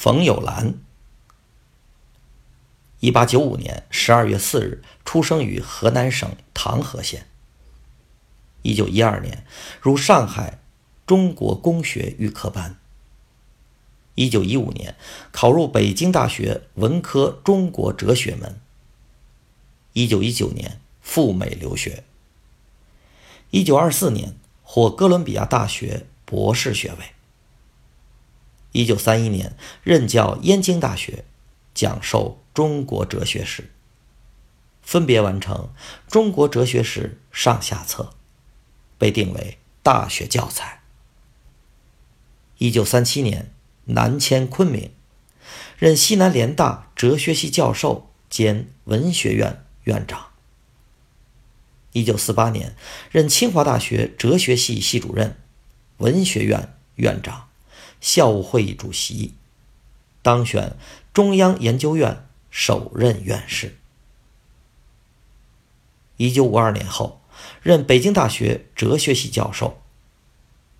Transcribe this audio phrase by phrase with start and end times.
[0.00, 0.74] 冯友兰，
[3.00, 7.26] 一八九五年十二月四日出生于河南省唐河县。
[8.62, 9.44] 一九一二年
[9.80, 10.60] 入上海
[11.04, 12.78] 中国工学预科班。
[14.14, 14.94] 一九一五年
[15.32, 18.60] 考入北京大学文科中国哲学门。
[19.94, 22.04] 一九一九年赴美留学。
[23.50, 27.17] 一九二四年获哥伦比亚大学博士学位。
[28.72, 31.24] 一九三一年任教燕京大学，
[31.74, 33.70] 讲授中国哲学史，
[34.82, 35.70] 分别完成
[36.12, 38.14] 《中国哲学史》上下册，
[38.98, 40.82] 被定为大学教材。
[42.58, 43.52] 一九三七年
[43.86, 44.90] 南迁昆明，
[45.78, 50.26] 任西南联大哲学系教授兼文学院院长。
[51.92, 52.76] 一九四八年
[53.10, 55.38] 任清华大学哲学系系主任、
[55.96, 57.47] 文学院院长。
[58.00, 59.34] 校务会议主席，
[60.22, 60.76] 当选
[61.12, 63.76] 中央研究院首任院士。
[66.16, 67.20] 一九五二年后，
[67.62, 69.80] 任北京大学哲学系教授，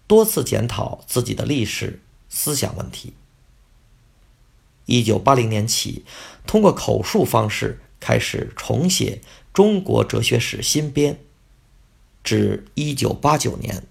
[0.06, 3.14] 多次检讨自己的历史思想问题。
[4.86, 6.04] 一九八零年起，
[6.46, 9.20] 通过口述方式开始重写
[9.52, 11.20] 中国哲学史新编，
[12.24, 13.84] 至一九八九年。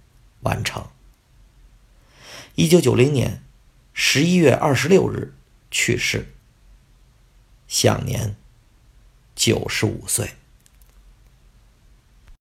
[2.60, 3.44] 一九九零年
[3.94, 5.36] 十一月二十六日
[5.70, 6.26] 去世，
[7.68, 8.36] 享年
[9.36, 10.32] 九十五岁。